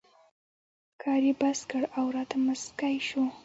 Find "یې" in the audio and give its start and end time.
1.27-1.33